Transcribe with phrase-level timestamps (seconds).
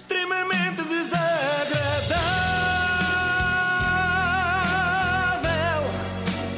[0.00, 1.20] extremamente desagradável.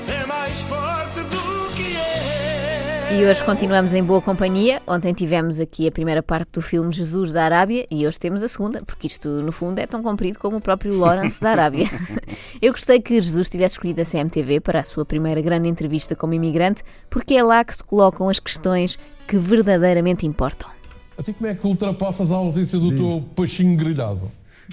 [0.08, 3.18] É mais forte do que é.
[3.18, 4.80] E hoje continuamos em boa companhia.
[4.86, 8.48] Ontem tivemos aqui a primeira parte do filme Jesus da Arábia e hoje temos a
[8.48, 11.90] segunda, porque isto no fundo é tão comprido como o próprio Lawrence da Arábia.
[12.62, 16.32] Eu gostei que Jesus tivesse escolhido a CMTV para a sua primeira grande entrevista como
[16.32, 18.96] imigrante, porque é lá que se colocam as questões
[19.26, 20.71] que verdadeiramente importam.
[21.16, 24.30] A ti como é que ultrapassas a ausência do teu peixinho grelhado?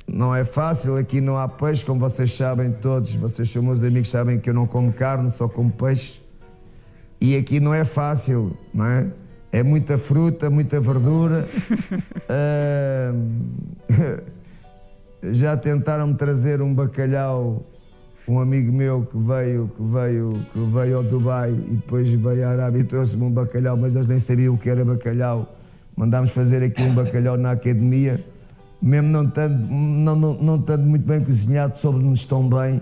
[0.07, 4.09] Não é fácil, aqui não há peixe, como vocês sabem todos, vocês são meus amigos,
[4.09, 6.21] sabem que eu não como carne, só como peixe.
[7.19, 9.07] E aqui não é fácil, não é?
[9.51, 11.47] É muita fruta, muita verdura.
[12.31, 13.11] Ah,
[15.31, 17.65] já tentaram-me trazer um bacalhau,
[18.27, 22.51] um amigo meu que veio, que veio, que veio ao Dubai e depois veio à
[22.51, 25.58] Arábia e trouxe-me um bacalhau, mas eles nem sabiam o que era bacalhau.
[25.99, 28.23] Mandámos fazer aqui um bacalhau na academia,
[28.81, 32.81] mesmo não estando, não, não, não estando muito bem cozinhado, soube-nos tão bem.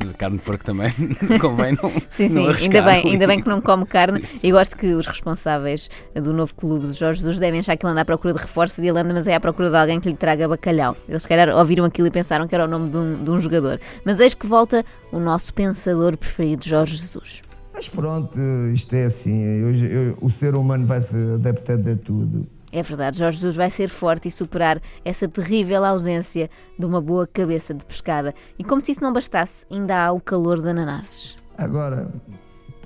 [0.00, 0.92] Mas a carne de porco também
[1.40, 1.88] convém não.
[2.10, 4.20] Sim, sim, não ainda arriscar bem, ainda bem que não come carne.
[4.42, 7.92] E gosto que os responsáveis do novo clube de Jorge Jesus devem achar que ele
[7.92, 10.08] anda à procura de reforços e ele anda, mas é à procura de alguém que
[10.08, 10.96] lhe traga bacalhau.
[11.08, 13.38] Eles, se calhar, ouviram aquilo e pensaram que era o nome de um, de um
[13.38, 13.78] jogador.
[14.04, 17.42] Mas eis que volta o nosso pensador preferido, Jorge Jesus.
[17.76, 18.38] Mas pronto,
[18.72, 22.46] isto é assim, eu- eu- o ser humano vai se adaptando a tudo.
[22.72, 27.26] É verdade, Jorge Jesus vai ser forte e superar essa terrível ausência de uma boa
[27.26, 28.34] cabeça de pescada.
[28.58, 31.36] E como se isso não bastasse, ainda há o calor de ananases.
[31.58, 32.08] Agora,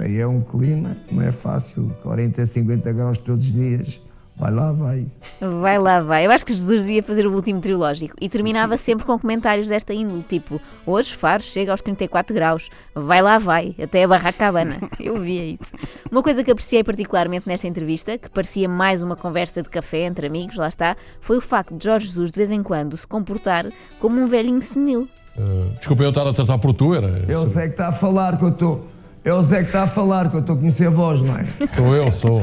[0.01, 4.01] é um clima, não é fácil, 40, 50 graus todos os dias,
[4.41, 5.07] vai lá, vai.
[5.41, 6.27] Vai lá, vai.
[6.27, 9.93] Eu acho que Jesus devia fazer o último trilógico e terminava sempre com comentários desta
[9.93, 14.79] índole, tipo: Hoje Faro chega aos 34 graus, vai lá, vai, até a Barracabana.
[14.99, 15.77] Eu via isso.
[16.11, 20.27] Uma coisa que apreciei particularmente nesta entrevista, que parecia mais uma conversa de café entre
[20.27, 23.67] amigos, lá está, foi o facto de Jorge Jesus de vez em quando se comportar
[23.99, 25.07] como um velhinho senil.
[25.37, 27.25] Uh, desculpa eu estar a tratar por tu, era.
[27.29, 28.87] É o Zé que está a falar que eu estou.
[29.25, 31.37] É o Zé que está a falar que eu estou a conhecer a voz, não
[31.37, 31.45] é?
[31.77, 32.43] Sou eu, sou.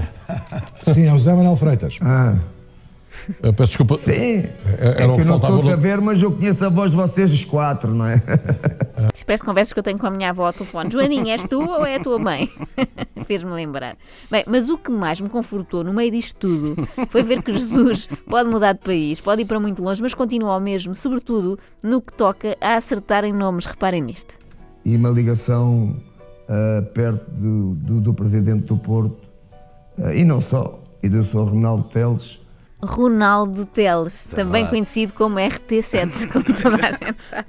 [0.83, 1.97] Sim, é o Zé Manuel Freitas.
[2.01, 2.35] Ah,
[3.41, 3.97] Eu peço desculpa.
[3.97, 4.11] sim.
[4.11, 6.91] É- É, Era o que eu não estou a ver, mas eu conheço a voz
[6.91, 8.21] de vocês os quatro, não é?
[9.13, 10.91] Isto parece conversas que eu tenho com a minha avó ao telefone.
[10.91, 12.47] Joaninha, és tu ou é a tua mãe?
[13.25, 13.97] Fez-me lembrar.
[14.29, 18.07] Bem, mas o que mais me confortou no meio disto tudo foi ver que Jesus
[18.29, 21.99] pode mudar de país, pode ir para muito longe, mas continua ao mesmo, sobretudo no
[22.01, 23.65] que toca a acertar em nomes.
[23.65, 24.37] Reparem nisto.
[24.85, 25.95] E uma ligação
[26.49, 29.17] ah, perto do, do, do presidente do Porto,
[30.01, 31.49] ah, e não só, e do Sr.
[31.49, 32.39] Ronaldo Teles.
[32.79, 34.69] Ronaldo Teles, também verdade.
[34.69, 37.47] conhecido como RT7, como toda a gente sabe.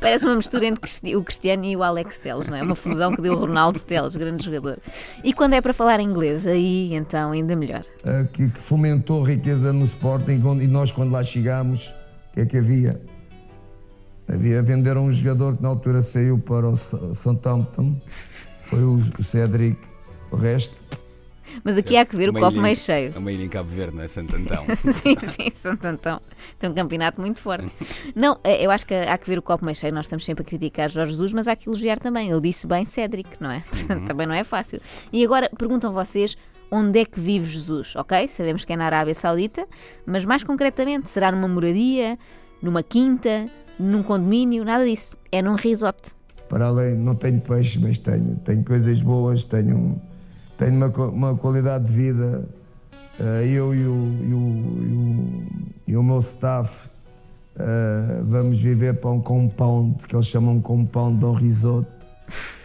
[0.00, 2.62] Parece uma mistura entre o Cristiano e o Alex Teles, não é?
[2.62, 4.78] Uma fusão que deu o Ronaldo Teles, grande jogador.
[5.22, 7.82] E quando é para falar inglês, aí então ainda melhor.
[8.04, 11.88] ah, que, que fomentou riqueza no Sporting e nós quando lá chegámos,
[12.30, 12.98] o que é que havia?
[14.28, 18.00] Havia venderam um jogador que na altura saiu para o Southampton,
[18.62, 19.78] foi o, Cedric,
[20.30, 20.74] o resto.
[21.62, 23.12] Mas aqui há que ver o copo meio cheio.
[23.14, 24.08] É uma ilha em Cabo Verde, não é?
[24.08, 24.64] Santo Antão.
[24.76, 26.20] sim, sim, Santo Antão.
[26.58, 27.66] Tem um campeonato muito forte.
[28.14, 29.94] Não, eh, eu acho que há que ver o copo meio cheio.
[29.94, 32.30] Nós estamos sempre a criticar Jorge Jesus, mas há que elogiar também.
[32.30, 33.60] Ele disse bem Cédric, não é?
[33.70, 34.80] Portanto, também não é fácil.
[35.12, 36.36] E agora perguntam vocês
[36.70, 38.28] onde é que vive Jesus, ok?
[38.28, 39.66] Sabemos que é na Arábia Saudita,
[40.04, 42.18] mas mais concretamente, será numa moradia,
[42.60, 43.46] numa quinta,
[43.78, 44.64] num condomínio?
[44.64, 45.16] Nada disso.
[45.30, 46.14] É num resort.
[46.48, 50.00] Para além, não tenho peixe, mas tenho, tenho coisas boas, tenho,
[50.56, 52.48] tenho uma, uma qualidade de vida.
[53.18, 55.46] eh, eu e o, e o, e o,
[55.88, 56.88] e o meu staff
[57.58, 61.88] eh, vamos viver para um compound, que eles chamam compound de um risoto.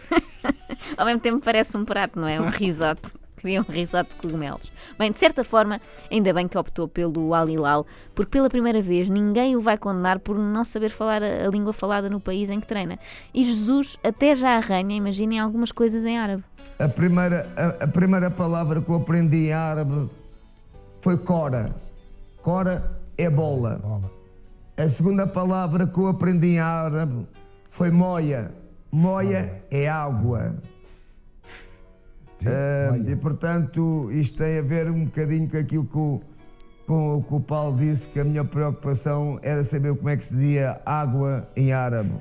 [0.96, 2.40] Ao mesmo tempo parece um prato, não é?
[2.40, 3.12] Um risoto.
[3.36, 4.71] Queria um risoto de cogumelos.
[4.98, 5.80] Bem, de certa forma,
[6.10, 10.18] ainda bem que optou pelo Al Hilal, porque pela primeira vez ninguém o vai condenar
[10.18, 12.98] por não saber falar a, língua falada no país em que treina.
[13.32, 16.44] E Jesus até já arranha, imaginem, algumas coisas em árabe.
[16.78, 20.10] A primeira, a, a primeira palavra que eu aprendi em árabe
[21.00, 21.74] foi cora.
[22.42, 23.80] Cora é bola.
[23.82, 24.10] Bola.
[24.76, 27.26] A segunda palavra que eu aprendi em árabe
[27.68, 28.50] foi moia.
[28.90, 30.54] Moia é água.
[32.46, 36.20] Ah, e portanto, isto tem a ver um bocadinho com aquilo que o,
[36.86, 40.24] com o que o Paulo disse, que a minha preocupação era saber como é que
[40.24, 42.12] se dizia água em árabe.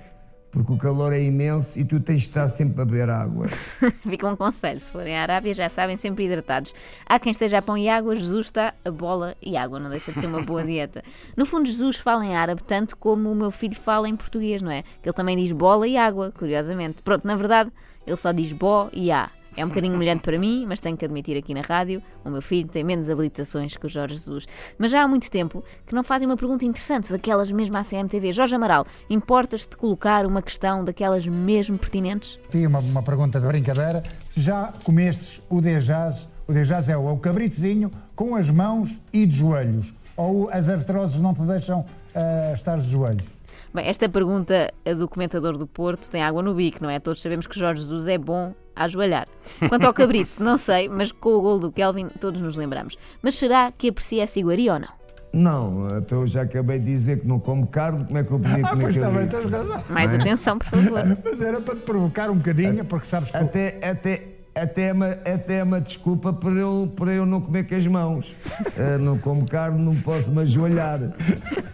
[0.52, 3.48] Porque o calor é imenso e tu tens de estar sempre a beber água.
[4.06, 6.74] Fica um conselho, se forem à Arábia já sabem, sempre hidratados.
[7.06, 10.12] Há quem esteja a pão e água, Jesus está a bola e água, não deixa
[10.12, 11.04] de ser uma boa dieta.
[11.38, 14.72] No fundo, Jesus fala em árabe tanto como o meu filho fala em português, não
[14.72, 14.84] é?
[15.02, 17.02] Que ele também diz bola e água, curiosamente.
[17.02, 17.72] Pronto, na verdade,
[18.06, 19.32] ele só diz bó e á.
[19.56, 22.42] É um bocadinho humilhante para mim, mas tenho que admitir aqui na rádio: o meu
[22.42, 24.48] filho tem menos habilitações que o Jorge Jesus.
[24.78, 28.32] Mas já há muito tempo que não fazem uma pergunta interessante, daquelas mesmo à CMTV.
[28.32, 32.40] Jorge Amaral, importas-te colocar uma questão daquelas mesmo pertinentes?
[32.50, 34.04] Tinha uma, uma pergunta de brincadeira.
[34.34, 38.98] Se já comestes o dejaz, o dejaz é o, é o cabritozinho com as mãos
[39.12, 39.94] e de joelhos?
[40.16, 43.28] Ou as artroses não te deixam ah, estar de joelhos?
[43.74, 47.00] Bem, esta pergunta do comentador do Porto tem água no bico, não é?
[47.00, 49.28] Todos sabemos que Jorge Jesus é bom a ajoelhar.
[49.70, 52.98] Quanto ao cabrito, não sei, mas com o gol do Kelvin todos nos lembramos.
[53.22, 55.02] Mas será que aprecia essa iguaria ou não?
[55.34, 58.40] Não, então eu já acabei de dizer que não como carne, como é que eu
[58.40, 59.50] podia Ah, comer pois está bem, cabrito?
[59.50, 59.84] tens razão.
[59.90, 61.04] Mais atenção, por favor.
[61.24, 63.38] Mas era para te provocar um bocadinho, porque sabes que.
[63.38, 67.66] Até, até, até, é uma, até é uma desculpa para eu, para eu não comer
[67.66, 68.36] com as mãos.
[68.78, 71.00] Eh, não como carne, não posso me ajoelhar.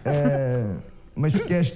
[0.04, 0.64] Eh,
[1.14, 1.74] mas queres,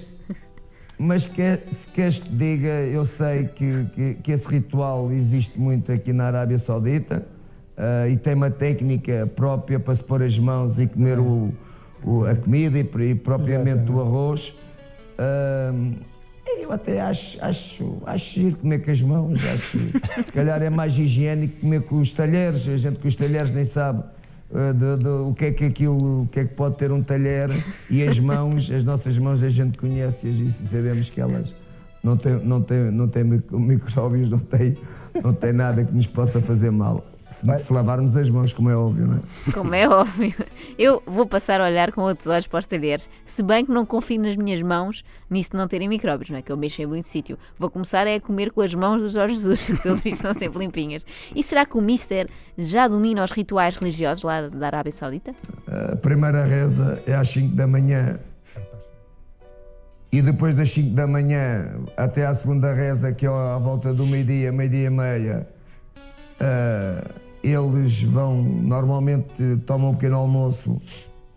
[0.99, 5.91] mas quer, se queres que diga, eu sei que, que, que esse ritual existe muito
[5.91, 7.27] aqui na Arábia Saudita
[7.77, 11.53] eh, e tem uma técnica própria para se pôr as mãos e comer o,
[12.05, 14.55] o- a comida e, e propriamente o arroz.
[15.19, 15.95] Ahm,
[16.61, 19.79] eu até acho, acho, acho giro comer com as mãos, acho
[20.25, 23.65] se calhar é mais higiênico comer com os talheres, a gente com os talheres nem
[23.65, 24.05] sabe
[24.55, 27.51] eh, o que é que aquilo, o que é que pode ter um talher
[27.91, 31.55] e as mãos, as nossas mãos a gente conhece-as e sabemos que elas
[32.03, 34.77] não têm, não têm, não têm mic- micróbios, não têm,
[35.23, 37.05] não têm nada que nos possa fazer mal.
[37.33, 39.53] Se, lavarmos as mãos, como é óbvio, não é?
[39.53, 40.35] Como é óbvio.
[40.79, 43.09] Eu vou passar a olhar com outros olhos para os talheres.
[43.25, 46.43] Se bem que não confio nas minhas mãos nisso de não terem micróbios, não é?
[46.43, 47.39] Que eu mexo em muito sítio.
[47.59, 50.35] Vou começar é a comer com as mãos do Jorge Jesus, que eles vistos estão
[50.35, 51.05] sempre limpinhas.
[51.35, 52.27] E será que o Mister
[52.57, 55.35] já domina os rituais religiosos lá da Arábia Saudita?
[55.67, 58.19] A primeira reza é às 5 da manhã.
[60.13, 64.07] E depois das 5 da manhã até à segunda reza, que é à volta do
[64.07, 65.49] meio-dia, meio-dia e meia,
[66.39, 70.81] ah, eles vão, normalmente tomam um pequeno almoço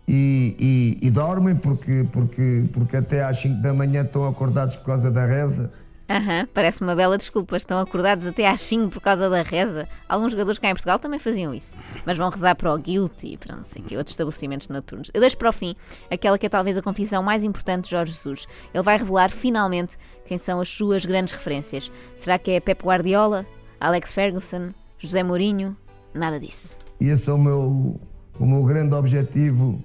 [0.08, 0.56] e,
[1.00, 5.10] e- e dormem, porque, porque, porque até às 5 da manhã estão acordados por causa
[5.10, 5.72] da reza.
[6.08, 7.56] Aham, parece uma bela desculpa.
[7.56, 9.88] Estão acordados até às 5 por causa da reza.
[10.08, 11.76] Alguns jogadores cá em Portugal também faziam isso.
[12.06, 15.10] Mas vão rezar para o Guilty para não sei o quê, outros estabelecimentos noturnos.
[15.12, 15.74] Eu deixo para o fim
[16.08, 18.46] aquela que é talvez a confissão mais importante de Jorge Jesus.
[18.72, 21.90] Ele vai revelar finalmente quem são as suas grandes referências.
[22.18, 23.44] Será que é Pep Guardiola,
[23.80, 24.68] Alex Ferguson,
[25.00, 25.76] José Mourinho?
[26.16, 26.76] Nada disso.
[27.00, 28.00] E esse é o meu,
[28.38, 29.82] o meu grande objetivo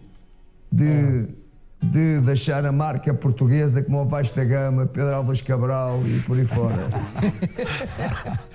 [0.72, 1.28] de,
[1.82, 6.38] de deixar a marca portuguesa como o Vasco da Gama, Pedro Alves Cabral e por
[6.38, 6.88] aí fora.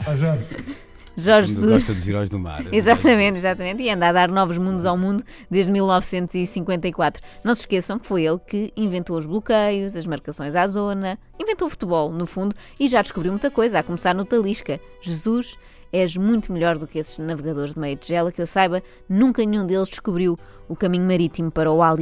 [0.08, 0.44] Ó Jorge,
[1.16, 1.86] Jorge Gosta Jesus.
[1.86, 2.62] dos heróis do mar.
[2.70, 3.82] Exatamente, exatamente.
[3.82, 7.22] E anda a dar novos mundos ao mundo desde 1954.
[7.42, 11.68] Não se esqueçam que foi ele que inventou os bloqueios, as marcações à zona, inventou
[11.68, 14.78] o futebol, no fundo, e já descobriu muita coisa, a começar no Talisca.
[15.00, 15.56] Jesus,
[15.92, 19.66] és muito melhor do que esses navegadores de meia tigela que eu saiba, nunca nenhum
[19.66, 20.38] deles descobriu
[20.68, 21.96] o caminho marítimo para o Al